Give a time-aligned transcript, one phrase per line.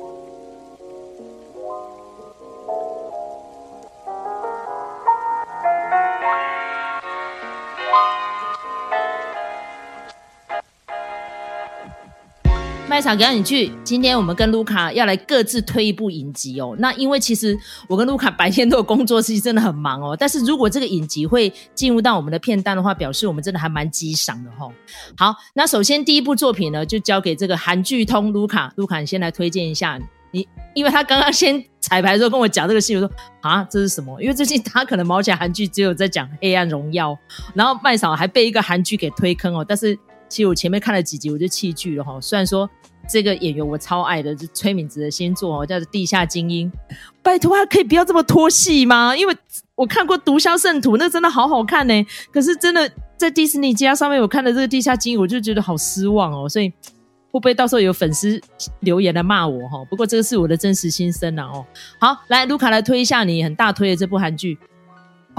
[0.00, 0.29] Thank you
[12.90, 16.74] 麦嫂给你去，今天我们跟卢卡要来各自推一部影集哦。
[16.80, 17.56] 那因为其实
[17.86, 20.16] 我跟卢卡白天都有工作，其实真的很忙哦。
[20.18, 24.72] 但是如果这个影集会进入到我们的片单的话，表示我们真的还蛮激赏的哈、哦。
[25.16, 29.96] 好，那首先第一部作品呢，就交给这个韩剧通卢卡，卢卡你先来推荐一下
[30.32, 33.08] 你，因为他刚刚先彩排的时候跟我讲这个戏，我说
[33.40, 34.20] 啊这是什么？
[34.20, 37.12] 因为最近他可能毛起来韩剧只有在讲《黑暗荣耀》，
[37.54, 39.64] 然后麦嫂还被一个韩剧给推坑哦。
[39.64, 39.96] 但是
[40.30, 42.70] 其实我前面看了几集我就弃剧了哈、虽然说。
[43.08, 46.70] 这个演员我超爱的，就崔敏植的新作哦，叫做《地下精英》。
[47.24, 49.16] 拜托，他可以不要这么拖戏吗？
[49.16, 49.36] 因为
[49.74, 52.06] 我看过《毒枭圣徒》，那真的好好看呢。
[52.32, 56.48] 可是真的在迪士尼家上面，我看了这个《地下精英》，我就觉得好失望哦。
[56.48, 56.68] 所以
[57.32, 58.40] 会不会到时候有粉丝
[58.80, 59.84] 留言来骂我哈？
[59.86, 61.66] 不过这个是我的真实心声呐哦。
[61.98, 64.56] 好，来卢卡来推一下你很大推的这部韩剧。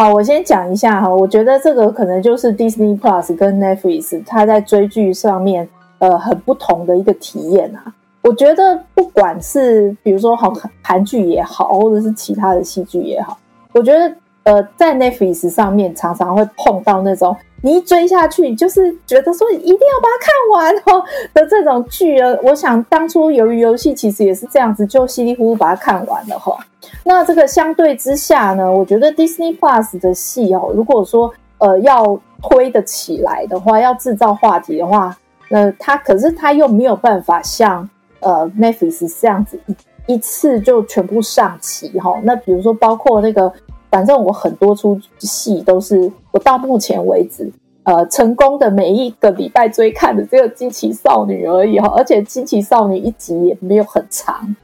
[0.01, 5.69] 好，我先讲一下哈，我觉得这个可能就是 Disney Plus 跟 Netflix 它在追剧上面。
[5.99, 7.93] 呃，很不同的一个体验啊！
[8.23, 13.37] 我觉得不管是比如说好韩剧也好，或者是其他的戏剧也好，
[13.73, 22.35] 我觉得呃，在 Netflix 上面常常会碰到那种你一追下去，你就是觉得说一定要把它看完哦的这种剧啊。
[22.43, 26.57] 我想当初鱿鱼游戏其实也是这样子，就稀里糊涂把它看完了哈。
[27.03, 35.15] 那这个相对之下呢，我觉得 Disney Plus 的戏哦，如果说呃要推得起来的话，要制造话题的话。
[35.53, 37.87] 那他可是他又没有办法像
[38.21, 42.17] 呃 Netflix 这样子一一次就全部上齐哈。
[42.23, 43.51] 那比如说包括那个，
[43.91, 47.51] 反正我很多出戏都是我到目前为止
[47.83, 54.55] 呃成功的每一个礼拜追看的只有惊奇少女而已哈，而且惊奇少女一集也没有很长。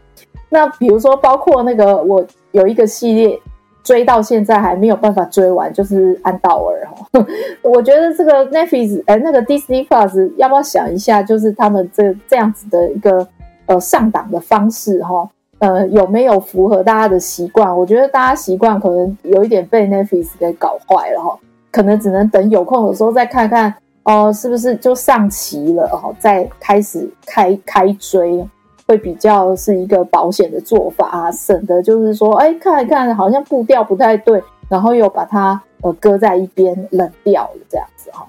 [0.49, 3.39] 那比如说包括那个我有一个系列。
[3.83, 7.25] 追到现在还没有办法追完，就是安道尔哈。
[7.63, 13.25] 我觉得这个 Netflix 哎，那个 Disney Plus 要不要想一下，就是他们这这样子的一个
[13.65, 15.29] 呃上档的方式哈，
[15.59, 17.77] 呃有没有符合大家的习惯？
[17.77, 21.37] 我觉得大家习惯可能有一点被 Netflix 给搞坏了哈，
[21.71, 23.73] 可能只能等有空的时候再看看
[24.03, 28.47] 哦、是不是就上齐了哈，再开始开开追。
[28.87, 38.25] 会比较是一个保险的做法啊，省得就是说，哎，看一看好像步调不太对，然后又把它呃搁在一边冷掉了这样子哈。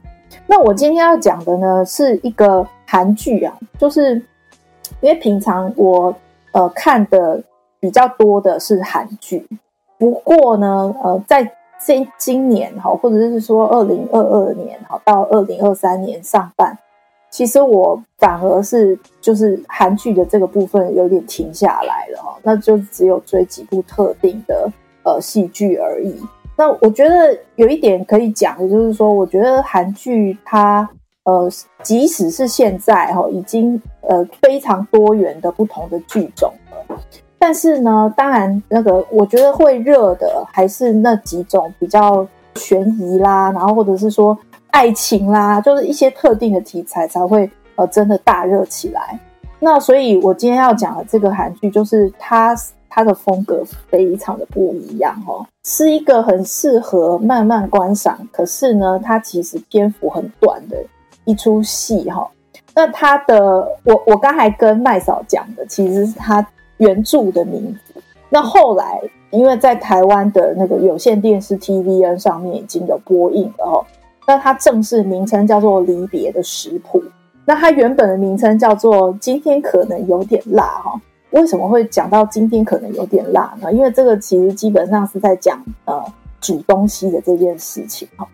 [0.49, 4.17] 那我今天要讲的呢是一个韩剧啊，就是
[5.01, 6.13] 因为平常我
[6.59, 7.41] 呃看的
[7.79, 9.47] 比较多的是韩剧，
[9.97, 11.49] 不过呢呃在
[11.79, 16.77] 今今年哈，或者是说二零二二年哈到二零二三年上半。
[17.31, 24.69] 其实我反而是就是韩剧的这个部分有点停下来了哈，那就只有追几部特定的
[25.05, 26.17] 呃戏剧而已。
[26.57, 30.89] 那我觉得有一点可以讲的就是说，我觉得韩剧它
[31.29, 31.51] 呃
[31.83, 36.99] 即使是现在哈已经呃非常多元的不同的剧种了，
[37.39, 44.37] 但是呢，当然那个我觉得会热的还是那几种比较悬疑啦，然后或者是说。
[44.71, 49.19] 爱情啦，就是一些特定的题材才会呃真的大热起来。
[49.59, 52.55] 那所以，我今天要讲的这个韩剧，就是它
[52.89, 60.77] 它的风格非常的不一样哦，是一个很适合慢慢观赏，可是呢，它其实篇幅很短的
[61.29, 62.27] 一出戏哈。
[62.75, 63.37] 那它的，
[63.85, 66.45] 我我刚才跟麦嫂讲的，其实是它
[66.79, 68.01] 原著的名字。
[68.31, 68.99] 那后来，
[69.31, 73.85] 因为在台湾的那个有线电视 TVN 上面已经有播映了哦。
[74.27, 77.01] 那它正式名称叫做《离别的食谱》，
[77.45, 81.01] 那它原本的名称叫做《今天可能有点辣》哈。
[81.31, 83.71] 为什么会讲到今天可能有点辣呢？
[83.73, 86.03] 因为这个其实基本上是在讲呃
[86.41, 88.27] 煮东西的这件事情哈。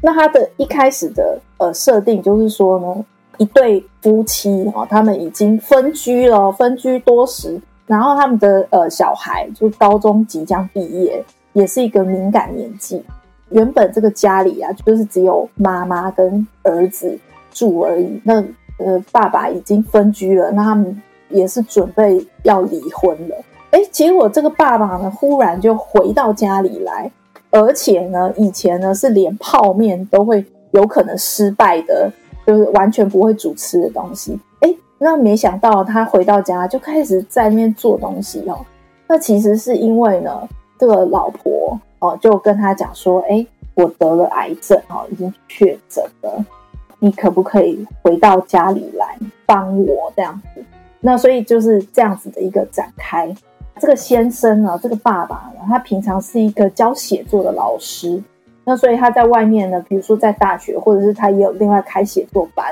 [0.00, 3.04] 那他的一开始的呃设定就是说呢，
[3.38, 13.02] 一对夫妻哈，他们已经分居了，分居多时，然后他们的呃小孩就高中即将毕业，也是一个敏感年纪。
[13.50, 17.18] 原本这个家里啊，就是只有妈妈跟儿子
[17.50, 18.20] 住而已。
[18.22, 18.44] 那
[18.78, 23.34] 呃，爸爸已经分居了，那他们也是准备要离婚了。
[23.70, 27.10] 哎，结果这个爸爸呢，忽然就回到家里来，
[27.50, 32.10] 而且呢，以前呢是连泡面都会有可能失败的，
[32.46, 34.38] 就是完全不会煮吃的东西。
[34.60, 38.64] 哎，那没想到他回到家就开始在那边做东西哦。
[39.06, 40.48] 那其实是因为呢，
[40.78, 41.78] 这个老婆。
[42.00, 46.44] 哦，就跟他讲说，哎，我得了癌症，哦，已经确诊了，
[47.00, 50.62] 你可不可以回到家里来帮我这样子？
[51.00, 53.34] 那所以就是这样子的一个展开。
[53.80, 58.22] 这个先生呢，这个爸爸呢，他平常是一个教写作的老师，
[58.64, 62.66] 那所以他在外面呢，比如说在大学，或者是他也有另外开写作班。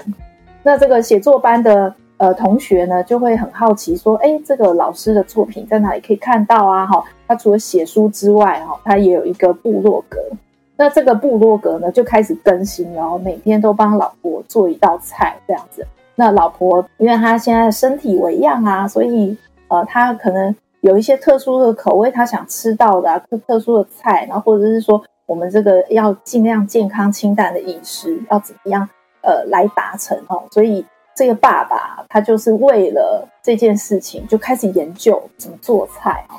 [0.62, 6.86] 那这个写作班的呃同学呢，就会很好奇说，哎，这个老师的作品在哪里可以看到啊？
[6.86, 10.18] 哈，他除了写书之外，哈，他也有一个部落格。
[10.76, 15.86] 那这个部落格呢，就开始更新，然后每天都帮老婆做一道菜这样子。
[16.14, 19.36] 那老婆因为她现在身体微恙啊，所以
[19.68, 28.88] 呃，她可能有一些特殊的口味，他想吃到的、特特殊的菜，然后或者是说我们这个要尽量健康清淡的饮食要怎么样
[29.22, 30.42] 呃来达成哦。
[30.50, 30.84] 所以
[31.14, 36.36] 这个爸爸他就是为了这件事情就开始研究怎么做菜哦。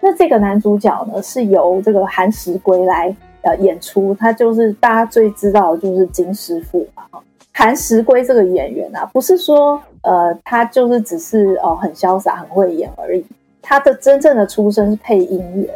[0.00, 3.14] 那这个男主角呢，是由这个寒食圭来。
[3.42, 7.04] 呃，演出他就是大家最知道的就是金师傅嘛。
[7.52, 13.24] 寒食圭这个演员啊，不是说呃他就是只是哦、很潇洒很会演而已，
[13.68, 15.68] 他的真正的出身是配音员，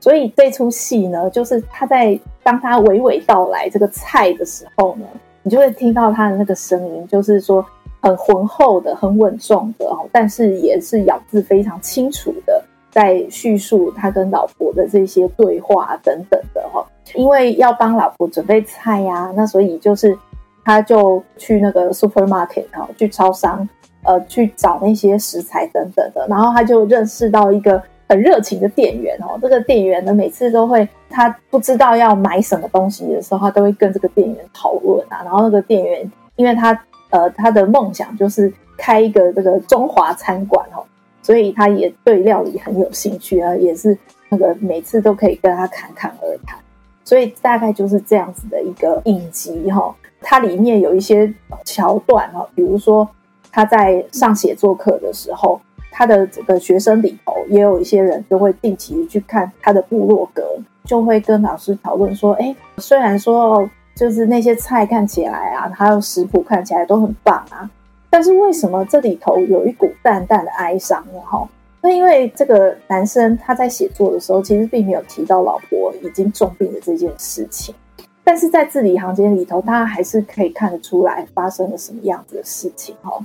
[0.00, 5.04] 所以这出戏呢，就是他在当他娓娓道来这个菜的时候呢，
[5.42, 7.62] 你就会听到他的那个声音，就是说
[8.00, 16.82] 很浑厚的、很稳重的哦，但是也是咬字非常清楚的，在叙述他跟老婆的这些对话等等的哈。
[17.14, 20.16] 因为要帮老婆准备菜呀、那所以就是
[20.64, 23.68] 他就去那个 supermarket 啊，去超商，
[24.06, 26.26] 呃，去找那些食材等等的。
[26.28, 35.22] 然后他就认识到一个很热情的店员哦，这个店员呢，每次都会他不知道要买什么东西的时候，他都会跟这个店员讨论啊。
[35.24, 36.72] 然后那个店员，因为他
[37.10, 40.84] 呃他的梦想就是开一个这个中华餐馆哦，
[41.22, 43.98] 所以他也对料理很有兴趣啊，也是
[44.28, 46.58] 那个每次都可以跟他侃侃而谈。
[47.04, 51.32] 所以大概就是这样子的一个影集哈，它里面有一些
[51.64, 53.08] 桥段哈，比如说
[53.56, 55.58] 他在上写作课的时候，
[55.90, 60.44] 他的这个学生里头也有一些人就会定期去看他的部落格，
[60.84, 67.70] 就会跟老师讨论说，哎，虽然说就是那些菜看起来啊，还有食谱看起来都很棒啊，
[68.10, 71.18] 但是为什么这里头有一股淡淡的哀伤呢？
[71.24, 71.48] 哈。
[71.80, 77.74] 那因为这个男生他在写作的时候，其实并没有提到老婆已经重病的这件事情，
[78.22, 83.24] 但是在字里行间里头，他还是可以看得出来发生了什么样子的事情哦。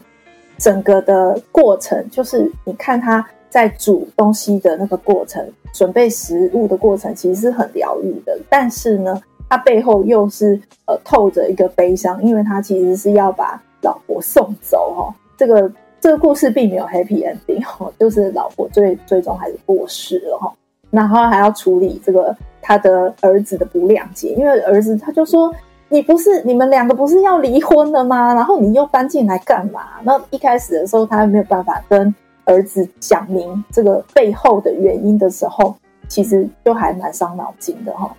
[0.62, 8.40] 整个的过程就是你看他在煮东西的那个过程，准备食物的过程，其实是很疗愈的。
[8.48, 15.14] 但是呢，他背后又是呃透着一个悲伤，因为他其实是要把老婆送走哦。
[15.36, 15.70] 这个。
[16.02, 20.52] 这个故事并没有 happy ending 哈，就是老婆最最终还是过世了哈，
[20.90, 25.54] 然后还要处理这个他的儿子的不谅解，因为儿子他就说，
[25.92, 28.34] 你不是你们两个不是要离婚了吗？
[28.34, 29.82] 然后你又搬进来干嘛？
[30.04, 32.16] 那一开始的时候他没有办法跟
[32.46, 35.76] 儿子讲明这个背后的原因的时候，
[36.08, 38.10] 其实就还蛮伤脑筋的哈。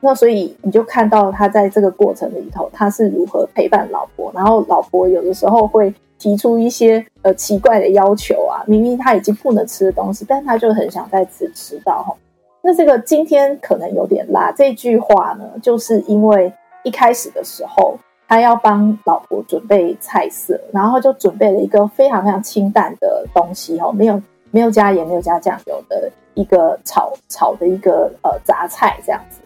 [0.00, 5.94] 那所以你就看到他在这个过程里头，他是如何陪伴老婆，然后老婆有的时候会。
[6.22, 12.14] 提出一些呃奇怪的要求啊，明明他已经不能吃的东西，但他就很想再次吃到哈。
[12.60, 17.98] 那这个今天可能有点辣，这句话呢，就是因为一开始的时候
[18.28, 29.40] 他要帮老婆准备菜色，然后就准备了一个非常非常清淡的东西哦，没有没有加盐，没有加酱油的一个炒炒的一个呃杂菜这样子。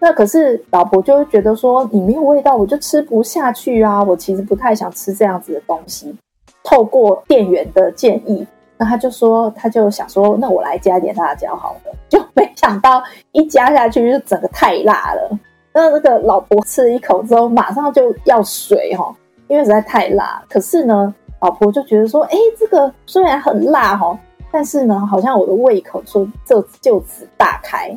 [0.00, 4.00] 那可是老婆就会觉得说，你没有味道，我就吃不下去啊！
[4.00, 6.14] 我其实不太想吃这样子的东西。
[6.62, 11.92] 透过店员的建议，那他就说，他就想说，那我来加点辣椒好了。
[12.08, 15.38] 就没想到一加下去就整个太辣了。
[15.72, 19.14] 那那个老婆吃了一口之后，马上就要水哈，
[19.48, 20.42] 因为实在太辣。
[20.48, 24.18] 可是呢，老婆就觉得说，哎，这个虽然很辣哈，
[24.50, 27.90] 但是呢，好像我的胃口就就就此大开。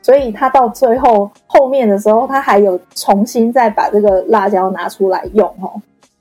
[0.00, 5.70] 所以他到最后后面的时候，他还有重新再把这个辣椒拿出来用哦，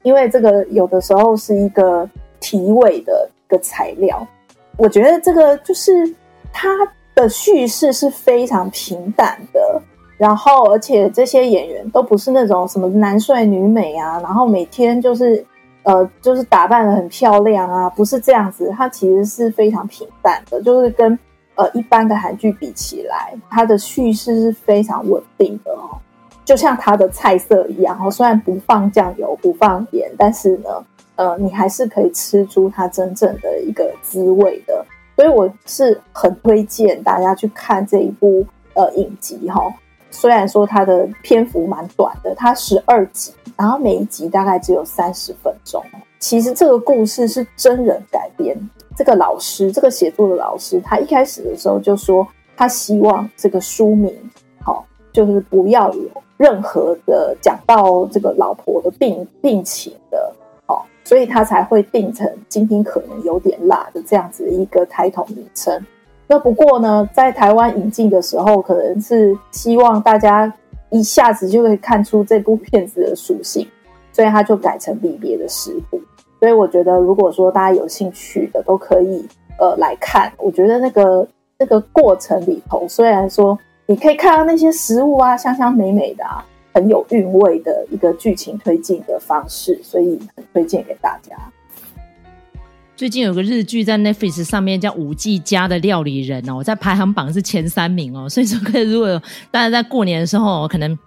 [0.04, 2.10] 因为这个有的时候是一个
[2.42, 4.28] 提味的一个材料。
[4.76, 5.92] 我觉得这个就是
[6.52, 6.70] 他
[7.16, 9.82] 的叙事是非常平淡的，
[10.18, 15.46] 然后而且这些演员都不是那种什么男帅女美啊，然后每天就是
[15.84, 21.18] 呃就是打扮得很漂亮啊，不是这样子，他其实是非常平淡的，就是跟。
[21.60, 25.98] 呃，一般的韩剧比起来，它的叙事是非常稳定的哦，
[26.46, 28.12] 就像它的菜色一样哦。
[28.12, 30.70] 虽然不放酱油、不放盐，但是呢，
[31.16, 34.86] 呃，你还是可以吃出它真正的一个滋味的。
[35.16, 38.46] 所以我是很推荐大家去看这一部
[38.76, 39.60] 呃影集哈。
[40.10, 45.84] 虽然说它的篇幅蛮短的，它十二集，然后每一集大概只有三十分钟。
[46.20, 48.58] 其实这个故事是真人改编。
[48.96, 54.12] 这个老师，这个写作的老师，他一开始的时候就说，他希望这个书名，
[54.60, 54.84] 好，
[55.14, 60.34] 就是不要有任何的讲到这个老婆的病病情的，
[60.66, 65.80] 好，所以他才会定成今天可能有点辣的这样子一个抬头名称。
[66.28, 70.52] 那不过呢，在台湾引进的时候，可能是希望大家
[70.90, 73.66] 一下子就会看出这部片子的属性，
[74.12, 76.00] 所以他就改成离别的食谱。
[76.40, 79.26] 所以我觉得，如果说大家有兴趣的，都可以
[79.58, 80.32] 呃来看。
[80.38, 91.36] 我觉得那个那个过程里头，虽然说你可以看到那些食物啊，香香美美的啊，很有韵味的一个剧情推进的方式，所以很推荐给大家。
[92.98, 98.28] 最近有个日剧在 Netflix 上面叫《五 G 家的料理人》哦，在排行榜是前三名哦。
[98.28, 100.98] 所以说，可以如果大家在过年的时候可能。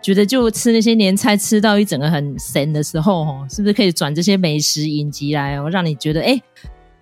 [0.00, 6.40] 觉得就吃那些年菜吃到一整个很神的时候，哦，是不是可以转这些美食影集来哦，让你觉得哎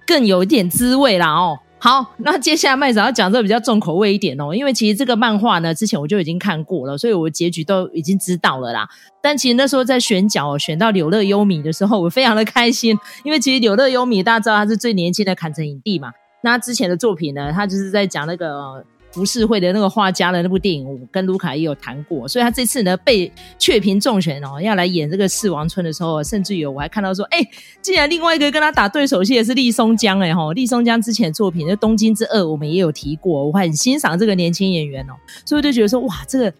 [0.06, 1.58] 更有一点滋味啦哦。
[1.86, 8.88] 好，那接下来麦子要讲这个比较重口味一点哦，因为其实这个漫画呢，之前我就已经看过了，所以我结局都已经知道了啦。
[9.22, 16.10] 但其实那时候在选角选到柳乐优米的时候，我非常的开心，因为其实柳乐优米大家知道他是最年轻的砍城影帝嘛。
[16.42, 18.84] 那之前的作品呢，他就是在讲那个。
[19.16, 27.40] 浮世绘的那个画家的那部电影，我跟卢卡也有谈过，所以他这次呢被雀屏中选哦，要来演这个四王村的时候，甚至有我还看到说，哎，
[27.80, 35.14] 竟然另外一个跟他打对手戏的是立松江哎哈，立松江之前的作品《就东京之二》我们也有提过，我很欣赏这个年轻演员哦，
[35.46, 36.52] 所以就觉得说，哇，这个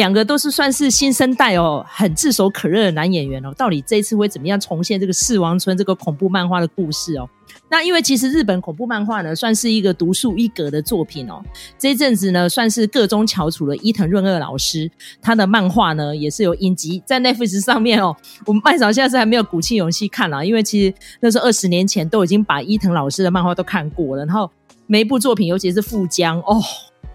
[0.00, 7.28] 两个都是算是新生代哦，很炙手可热的男演员哦，到底这一次会怎么样重现这个四王村这个恐怖漫画的故事哦？
[7.68, 11.42] 那因为其实日本恐怖漫画呢，算是一个独树一格的作品哦。
[11.78, 14.90] 这一阵子呢，算是个中翘楚的伊藤润二老师，
[15.20, 18.16] 他的漫画呢也是有影集在 Netflix 上面哦。
[18.46, 24.50] 我们麦嫂现在是还没有鼓起勇气看了，因为其实那是二十年前都已经把伊藤老师的漫画都看过了，然后
[24.86, 26.58] 每一部作品，尤其是富江哦。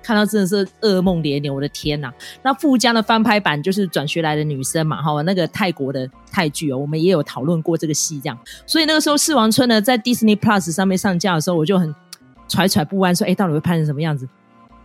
[0.05, 2.13] 看到真的是噩梦连连，我的天呐！
[2.43, 8.37] 那富江的翻拍版就是转学来的女生嘛，哈，那个泰国的泰剧哦，我们也有讨论过这个戏，这样。
[8.67, 11.91] 所以那个时候四王村呢，在 Disney Plus 上面上架的时候，我就很
[12.47, 14.29] 揣揣不安，说：“哎，到底会拍成什么样子？”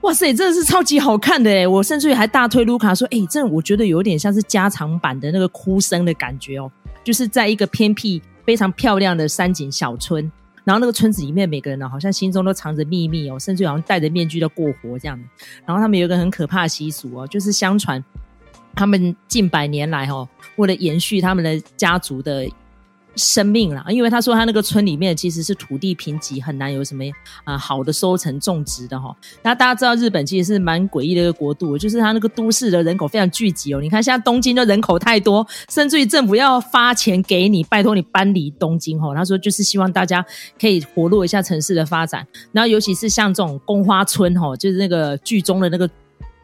[0.00, 1.68] 哇塞，真的是超级好看的哎！
[1.68, 6.72] 我甚至于还大推卢卡说：“哎，这我觉得有点像是加长版的那个哭声的感觉哦，
[7.04, 10.32] 就是在一个偏僻、非常漂亮的山景小村。”
[10.70, 15.18] 然后那个村子里面每个人呢，好像心中都藏着秘密哦，甚至好像戴着面具在过活这样。
[15.66, 18.04] 然后他们有一个很可怕的习俗哦，就是相传
[18.76, 22.48] 他们近百年来哦，为了延续他们的家族的。
[23.17, 27.05] 生命啦，因为他说他那个村里面其实是土地贫瘠，很难有什么
[27.45, 29.14] 啊、好的收成种植的哈。
[29.43, 33.81] 那大家知道日本其实是蛮诡异的一个国度，就是他那个都市的人口非常聚集哦。
[33.81, 39.14] 你看现在东京的人口太多，甚至于政府要发钱给你，拜托你搬离东京哈。
[39.14, 40.25] 他说就是希望大家
[40.59, 45.88] 可以活络一下城市的发展，然后尤其是像这种宫花村哈，就是那个剧中的那个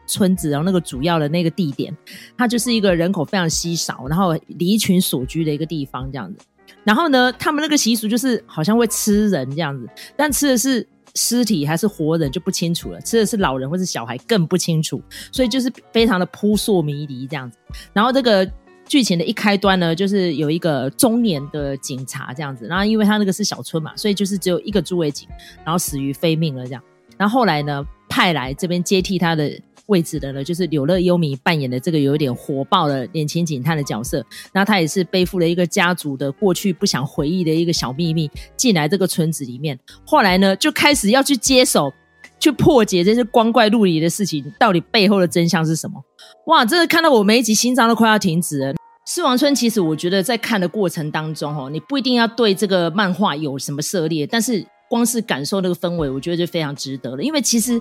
[0.05, 1.95] 村子，然后那个主要的那个地点，
[2.37, 6.39] 它就是一个人口非常稀少，然后离群所居的一个地方这样子。
[6.87, 17.57] 然后呢，他们那个习俗就是好像会吃人这样子，但吃的是尸体还是活人就不清楚了，吃的是老人或是小孩更不清楚，所以就是非常的扑朔迷离这样子。
[17.91, 18.49] 然后这个
[18.85, 25.27] 剧情的一开端呢，就是有一个中年的警察这样子，然后因为他那个是小村嘛，所以就是只有一个驻卫警，
[25.65, 26.81] 然后死于非命了这样。
[27.17, 29.59] 然后后来呢，派来这边接替他的。
[29.87, 34.25] 位置的呢，就是柳乐优弥扮演的这个有点火爆的年轻警探的角色。
[34.53, 39.77] 那他也是背负了一个家族的过去不想回忆的一个小秘密，进来这个村子里面。
[40.05, 41.91] 后来呢，就开始要去接手，
[42.39, 46.01] 去破解这些光怪陆离的事情，到底背后的真相是什么？
[46.45, 48.75] 哇，真的看到我每一集心脏都快要停止了。
[49.05, 54.65] 四王村其实我觉得在看的过程当中，哦，你不一定要对这个漫画有什么涉猎，但是。
[54.89, 57.21] 光是感受那个氛围，我觉得就非常值得了。
[57.21, 57.79] 因为其实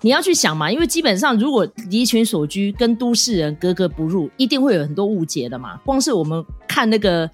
[0.00, 5.76] 你要去想嘛，因为基本上如果离群所居，跟都市人格格不入，一定会有很多误解的嘛。
[5.84, 7.28] 光是我们看那个《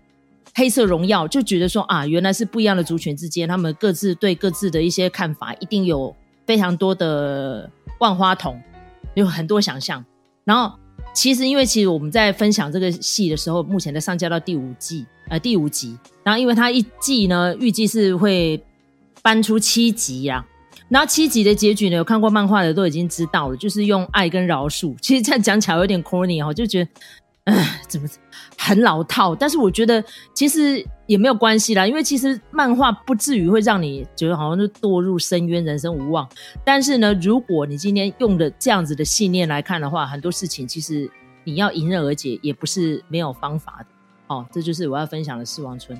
[0.54, 6.12] 黑色荣耀》，就觉得说啊，原来是不一样的族群之间，他们各自对各自的一些看法，一定有
[6.44, 8.60] 非常多的万花筒，
[9.14, 10.04] 有很多想象。
[10.42, 10.76] 然后
[11.14, 15.96] 其实，因为其实我们在分享这个戏的时候，目前在上架到第五季，呃，第五集。
[16.24, 18.60] 然后，因为它一季呢，预计是会。
[19.22, 20.44] 搬出七集呀、
[20.88, 24.94] 然后七集的结局呢，有看过漫画的都已经知道了，就是用爱跟饶恕。
[25.00, 26.90] 其实这样讲起来有点 corny 哈，就觉得
[27.44, 28.08] 唉，怎么
[28.58, 29.34] 很老套？
[29.34, 36.28] 但是我觉得其实也没有关系啦，因为其实漫画不至于会让你觉得好像是堕入深渊、人生无望。
[36.64, 41.10] 但是呢，如果你今天用的这样子的信念来看的话，很多事情其实
[41.44, 43.86] 你要迎刃而解，也不是没有方法的。
[44.28, 45.98] 哦，这就是我要分享的四王村。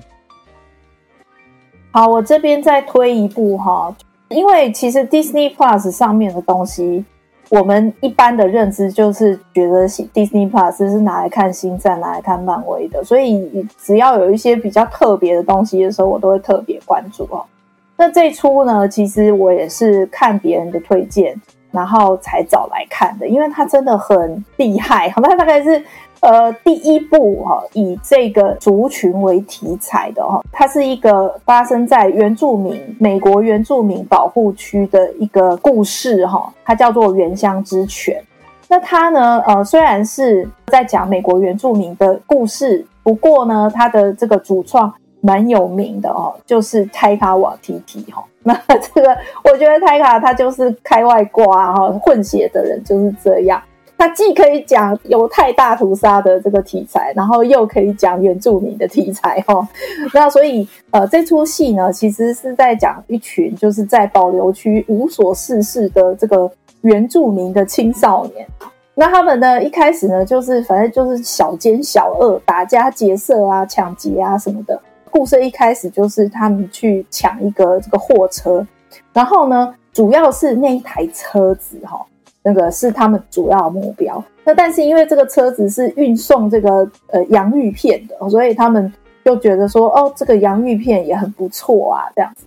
[1.95, 3.95] 好，我这边再推一步哈，
[4.29, 7.05] 因为其实 Disney Plus 上面的东西，
[7.51, 17.45] 我们一般的认知就是觉得 Disney Plus 是拿来看星战、拿来看漫威的，所以只要有一些比较特别的东西的时候，我都会特别关注哦。
[17.95, 25.83] 那这一出呢，其实我也是看别人的推荐，然后才找来看的，因为它真的很厉害，好，它大概是。
[26.23, 38.15] 呃，第一部哈，以这个族群为题材的哈，它是一个发生在原住民美国原住民保护区的一个故事哈，它叫做《原乡之泉》。
[38.69, 48.23] 那它呢，呃，虽然是在讲美国原住民的故事，不过呢，它的这个主创蛮有名的哦，就是泰卡瓦提提哈。
[48.43, 48.53] 那
[48.93, 49.13] 这个
[49.43, 53.61] 我觉得泰卡他就是开外挂哈，混血的人就是这样。
[54.03, 59.65] 它既可以讲犹太大屠杀的这个题材，然后又可以讲原住民的题材哈。
[60.13, 68.45] 那所以呃，这出戏呢，其实是在讲一群就是在保留区无所事事的这个原住民的青少年。
[68.93, 74.77] 那他们呢，一开始呢，就是反正就是小奸小恶、打家劫舍啊、抢劫啊什么的。
[75.09, 78.67] 故事一开始就是他们去抢一个这个货车，
[79.13, 82.05] 然后呢，主要是那一台车子哈。
[82.43, 84.23] 那个是他们主要目标。
[84.43, 88.91] 那但是因为这个车子是运送这个呃洋芋片的，所以他们
[89.23, 92.45] 就觉得说，哦，这个洋芋片也很不错啊，这样子。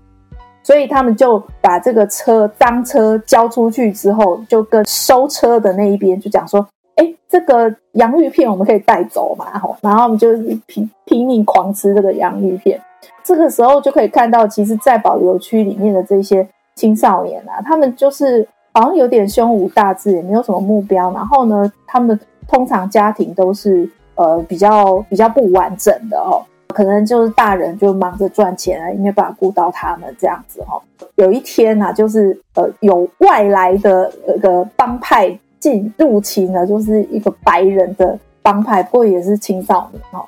[0.62, 9.74] 所以他们就把这个车赃车交出去之后，就跟收车的那一边就讲说，哎，这个洋芋片我们可以带走嘛，吼。
[9.80, 10.36] 然后我们就
[10.66, 12.78] 拼拼命狂吃这个洋芋片。
[13.24, 18.46] 这个时候就可以看到，其实，在保留区里面的这些青少年啊，他们就是。
[18.76, 21.10] 好像有点胸无大志，也没有什么目标。
[21.12, 30.76] 然后呢，他们通常家庭都是呃比较比较不完整的哦，可能就是大人就忙着赚钱啊，也没办法顾到他们这样子哦。
[31.14, 40.22] 有一天呢、啊，就是呃有外来的那个帮派进入侵了，就是一个白人的帮派，不过也是青少年哦，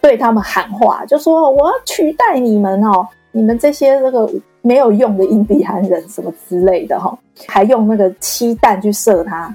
[0.00, 3.06] 对他们喊话，就说我要取代你们哦。
[3.34, 4.28] 你们这些这个
[4.62, 9.52] 没有用的印第安人什么之类的哈，还用那个漆弹去射他，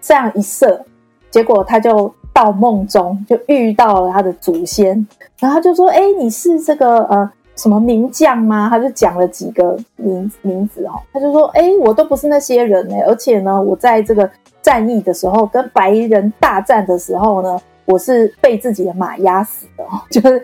[0.00, 0.80] 这样一射，
[1.28, 5.06] 结果他就到梦中就遇到了他的祖先，
[5.40, 14.30] 然后他就说：“哎，你是这个呃什么名将吗？”他就讲了几个名名字哈，他就说：“哎，我都不是那些人哎，而且呢，我在这个
[14.62, 20.40] 战役的时候跟白人大战的时候呢，我是被自己的马压死的，就是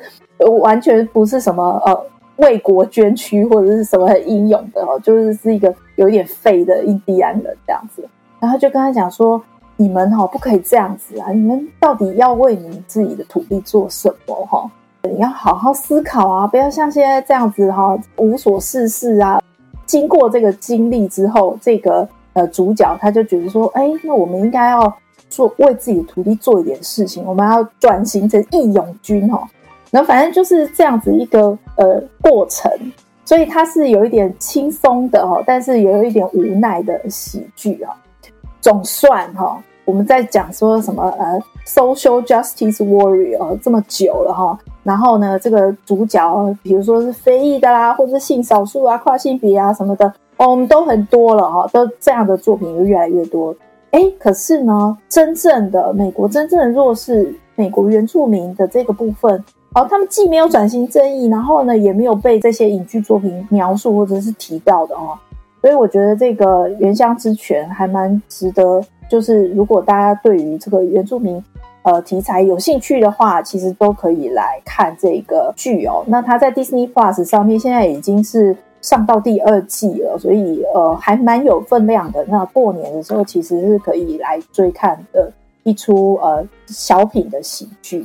[0.60, 2.06] 完全不是什么呃。”
[2.40, 8.06] 为国捐躯或者是什么很英勇的哦，就是是一个有点废的印第安人这样子，
[8.38, 9.42] 然后就跟他讲说
[9.76, 11.30] ：“你们哈不可以这样子啊！
[11.32, 14.70] 你们到底要为你们自己的土地做什么哈？
[15.02, 19.40] 你要好好思考啊，不要像现在这样子哈无所事事啊。”
[19.86, 24.92] 经过这个经历之后，这个呃主角他就觉得说：“哎，那我们应该要
[25.28, 29.46] 做为自己的土地做一点事情，我们要转型成义勇军哈。”
[29.90, 32.70] 然后反正就是这样子一个呃过程，
[33.24, 37.92] 所以它是有一点轻松的哈，但是也有一点无奈的喜剧啊。
[38.60, 53.54] 总算哈，我们在讲说什么呃，social justice warrior 这么久了哈，然后呢，这个主角比如说是非裔的啦，或者是性少数啊、跨性别啊什么的，哦，我们都很多了哈，都这样的作品就越来越多。
[53.92, 59.42] 哎，可是呢，真正的美国真正的弱势，美国原住民的这个部分。
[59.72, 65.16] 哦，他们既没有转型正义，然后呢，也没有被这些影剧作品描述或者是提到的哦，
[65.60, 71.40] 所以我觉得这个《原乡之泉》还蛮值得，就是如果大家对于这个原住民
[71.82, 76.02] 呃题材有兴趣的话，其实都可以来看这个剧哦。
[76.08, 82.24] 那它在 Disney Plus 上面现在已经是上到第二季了，所以呃还蛮有分量的。
[82.24, 88.04] 那过年的时候其实是可以来追看的一出呃小品的喜剧。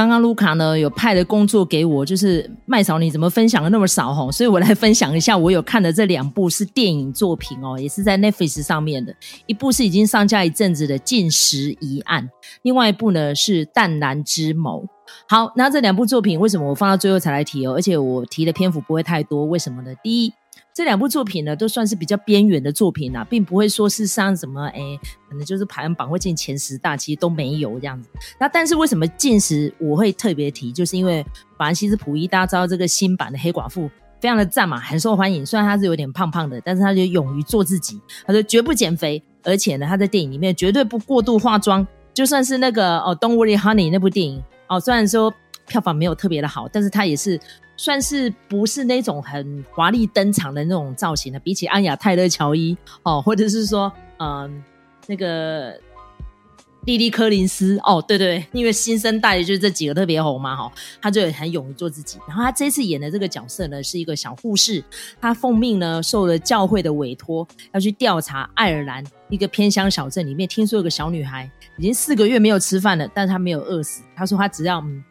[0.00, 4.32] 刚刚卢卡呢有派的工作给我，就是麦嫂你怎么分享的那么少吼？
[4.32, 9.14] 所以我来分享一下我有看的这两部是电影作品哦， 也是在 Netflix 上面的。
[9.44, 12.24] 一部是已经上架一阵子的《禁食疑案》，
[12.62, 14.82] 另外一部呢是《淡蓝之眸》。
[15.28, 17.74] 好，那这两部作品为什么我放到最后才来提哦？
[17.74, 19.92] 而且我提的篇幅不会太多，为什么呢？
[20.02, 20.32] 第一，
[20.72, 24.80] 这两部作品呢，都算是比较边缘的作品啊，并不会说是上什么哎，
[25.28, 28.08] 可能就是排行榜会进前十大，其实都没有这样子。
[28.38, 31.22] 那但是为什么进十我会特别提，就是因为
[31.58, 35.44] 法兰西斯普伊大家知道这个新版的黑寡妇非常的赞嘛，很受欢迎。
[35.44, 41.86] 虽然他是有点胖胖的，但是他就勇于做自己，他说绝不减肥，而且呢，他在电影里面绝对不过度化妆。
[42.12, 45.32] 就算是那个哦，Don't Worry Honey 那部电影哦，虽然说
[45.70, 47.40] 票房没有特别的好，但是他也是。
[47.76, 54.62] 算是不是那种很华丽登场的那种造型的，比起安雅泰勒乔伊哦，或者是说，嗯，
[55.06, 55.80] 那个
[56.84, 62.18] 莉莉柯林斯哦，对对，因为新生代就是这几个特别红嘛，哈、哦，他就很勇于做自己。
[62.28, 64.84] 然后他这次演的这个角色呢，是一个小护士，
[65.18, 74.02] 他奉命呢受了教会的委托，要去调查爱尔兰一个偏乡小镇里面，听说有个小女孩已经四个月没有吃饭了，但是她没有饿死。
[74.14, 75.02] 他说他只要嗯。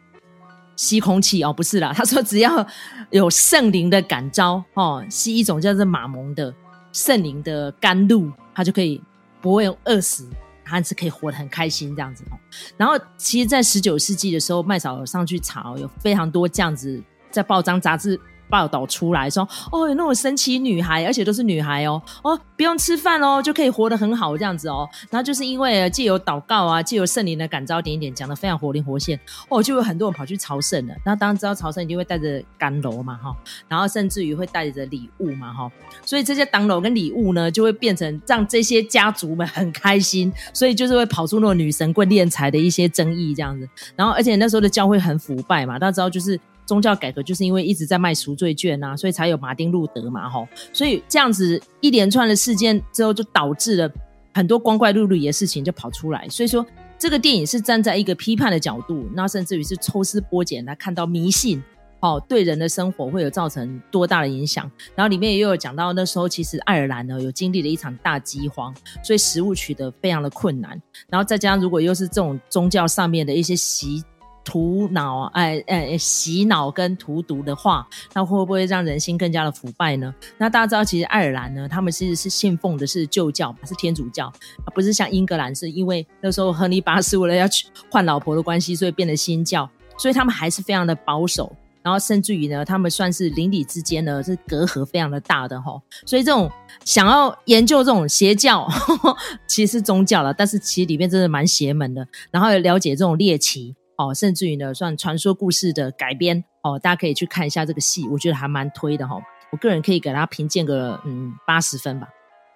[0.80, 1.92] 吸空气哦，不是啦。
[1.94, 2.66] 他说只要
[3.10, 6.52] 有圣灵的感召哦，吸一种叫做马蒙的
[6.90, 8.98] 圣灵的甘露，他就可以
[9.42, 10.26] 不会饿死，
[10.64, 12.38] 他是可以活得很开心这样子哦。
[12.78, 16.98] 然后其实，在十九世纪的时候，麦嫂上去查，有非常多这样子
[17.30, 18.18] 在报章杂志。
[18.50, 24.86] 报道出来说，哦，有那种神奇女孩，而且都是女孩哦，哦，不用吃饭哦，就可以活得很好这样子哦。
[25.08, 30.94] 然后就是因为借由祷告啊，借由圣灵的感召，点一点讲的非常活灵活现哦，就有很多人跑去朝圣了。
[31.06, 33.34] 那当然知道朝圣一定会带着甘露嘛哈，
[33.68, 35.70] 然后甚至于会带着礼物嘛哈，
[36.04, 43.68] 所以这些甘露跟礼物呢，就会变成让这些家族们很开心，所以就是会跑出那种女神棍敛财的一些争议这样子。
[43.94, 46.38] 然后而且那时候的教会很腐败嘛，大家知道就是。
[46.70, 53.90] 宗教改革就是因为一直在卖赎罪券啊，所以才有马丁路德嘛，吼，所以这样子一连串的事件之后，就导致了
[54.32, 56.28] 很多光怪陆离的事情就跑出来。
[56.28, 56.64] 所以说，
[56.96, 61.60] 这个电影是站在一个批判的角度，那甚至于是抽丝剥茧来看到迷信，
[61.98, 64.70] 哦，对人的生活会有造成多大的影响。
[64.94, 70.80] 然后里面也有讲到那时候其实爱尔兰呢有经历了一场大饥荒，所以食物取得非常的困难。
[71.08, 74.04] 然后再加上如果又是这种宗教上面的一些习。
[74.44, 80.12] 涂脑，哎哎，洗脑跟荼毒的话，那会不会让人心更加的腐败呢？
[80.38, 84.32] 那大家知道，其实爱尔兰呢，他们其实是信奉的是旧教，是天主教，
[84.74, 96.50] 不是像英格兰，是因为那时候亨利八世为了要去换老婆的关系，所以变得新教，所以他们还是非常的保守，然后甚至于呢，他们算是邻里之间呢是隔阂非常的大的齁，所以这种
[96.84, 103.74] 想要研究这种邪教，呵 呵其实是宗教了，但是其实里面真的蛮邪门的，然后也了解这种猎奇。
[104.00, 109.22] 哦，甚至于呢，算传说故事的改编哦，大家可以去看一下这个戏，我觉得还蛮推的哈、哦。
[109.52, 112.08] 我个人可以给他评鉴个嗯八十分吧，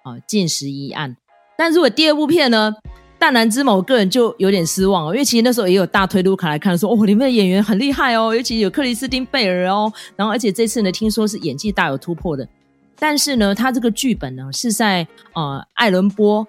[0.05, 1.15] 哦，近十一案。
[1.59, 2.75] 但如果第二部片呢，
[3.19, 12.49] 《大男之母》，我个人就有点失望哦，因为其实那时候也有大推卢卡来看说，哦，里面的演员很厉害哦，尤其有克里斯汀贝尔哦，然后而且这次呢，听说是演技大有突破的。
[12.99, 16.47] 但是呢，他这个剧本呢是在呃艾伦波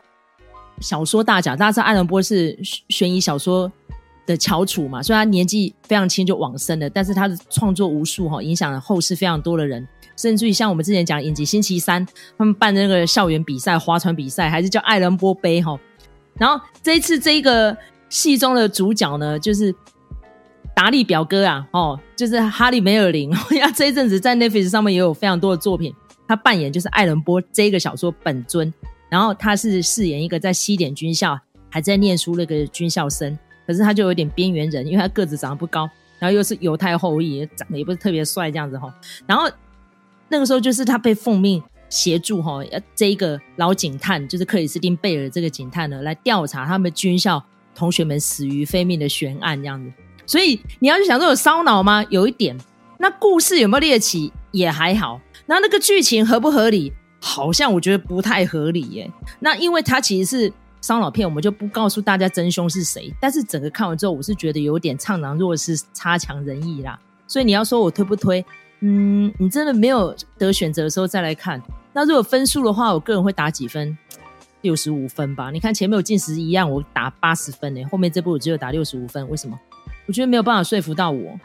[0.80, 3.70] 小说大奖，大家知道艾伦波是悬疑小说。
[4.26, 12.06] 的翘楚嘛，虽然他年纪非常轻就往生了，但是他的创作无数哈，影响了后世非常多的人，甚至于像我们之前讲影集星期三，
[12.38, 15.80] 他们办的那个校园比赛、划船比赛，还是叫爱伦波杯哈。
[16.38, 17.78] 然后这一次这一个
[18.10, 19.74] 戏中的主角呢，就是
[20.74, 25.94] 达利表哥啊，哦，就是哈利梅尔林， 呀，这一阵子在 Netflix 上面也有非常多的作品，
[26.28, 28.74] 他扮演就是爱伦波这一个小说本尊，
[29.08, 33.38] 然后他是饰演一个在西点军校还在念书那个军校生。
[33.66, 38.94] 可是他就有点边缘人，因为他个子长得不高，然后又是犹太后裔，长得也不是特别帅这样子哈。
[39.26, 39.50] 然后
[40.30, 42.60] 那个时候就是他被奉命协助哈，
[42.96, 49.92] 这一个老警探就是克里斯汀贝尔这个警探呢，来调查他们军校同学们死于非命的悬案这样子。
[50.26, 52.06] 所以你要去想说有烧脑吗？
[52.10, 52.58] 有一点。
[53.00, 54.32] 那故事有没有猎奇？
[54.52, 55.20] 也还好。
[55.46, 56.94] 然后那个剧情合不合理？
[57.20, 59.12] 好像我觉得不太合理耶。
[59.40, 60.54] 那因为他其实是。
[60.86, 63.12] 烧脑片，我们就不告诉大家真凶是谁。
[63.20, 67.00] 但是整个看完之后，我是觉得有点怅然若失，差强人意啦。
[67.26, 68.46] 所以你要说我推不推？
[68.82, 71.60] 嗯，你真的没有得选择的时候再来看。
[71.92, 73.98] 那如果分数的话，我个人会打几分？
[74.62, 75.50] 六十五分吧。
[75.50, 77.84] 你看前面有进十一样，我打八十分呢。
[77.92, 79.60] 后面这部我只有打六十五分，为什么？
[80.06, 81.40] 我觉得没有办法说服到我，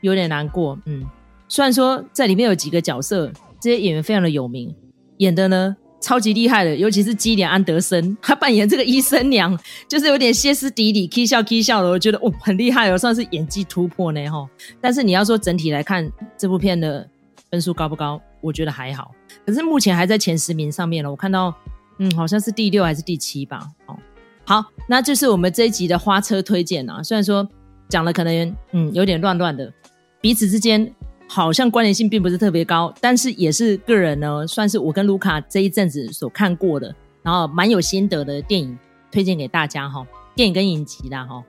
[0.00, 0.78] 有点难过。
[0.86, 1.04] 嗯，
[1.46, 4.74] 虽然说在里面有几个角色，这些演员非常的有名，
[5.18, 5.76] 演的呢。
[6.00, 9.58] 超级厉害的，尤其是基连安德森， 他扮演这个医生娘，
[9.88, 14.48] 就是有点歇斯底里、k 笑 k 笑的，我觉得哦很厉害哦，算是演技突破呢哈。
[14.80, 17.08] 但是你要说整体来看这部片的
[17.50, 19.12] 分数高不高，我觉得还好。
[19.44, 21.52] 可是目前还在前十名上面了，我看到
[21.98, 23.68] 嗯好像是第六还是第七吧。
[23.86, 23.96] 哦，
[24.44, 27.02] 好，那就是我们这一集的花车推荐啊。
[27.02, 27.48] 虽然说
[27.88, 29.72] 讲的可能嗯有点乱乱的，
[30.20, 30.94] 彼此之间。
[31.28, 38.76] 好像关联性并不是特别高，但是也是个人呢，算是我跟卢卡这一阵子所看过的，然后蛮有心得的电影，
[39.12, 40.04] 推荐给大家哈。
[40.34, 41.42] 电影跟影集啦哈。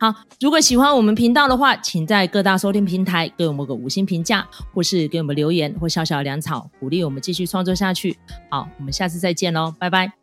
[0.00, 8.16] 好，如果喜欢我们频道的话，请在各大收听平台给我们个五星评价，或是给我们留言或小小的粮草，鼓励我们继续创作下去。
[8.48, 10.17] 好，我们下次再见喽，拜拜。